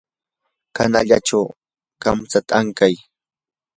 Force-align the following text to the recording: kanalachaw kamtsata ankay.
kanalachaw 0.75 1.45
kamtsata 2.01 2.53
ankay. 2.59 2.95